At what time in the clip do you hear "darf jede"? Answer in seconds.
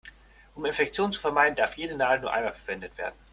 1.55-1.95